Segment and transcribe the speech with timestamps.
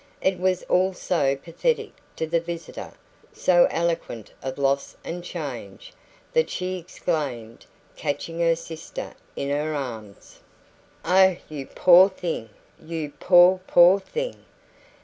[0.23, 2.93] It was all so pathetic to the visitor,
[3.33, 5.93] so eloquent of loss and change,
[6.33, 10.39] that she exclaimed, catching her sister in her arms:
[11.05, 12.49] "Oh, you poor thing!
[12.83, 14.43] You poor, poor thing!"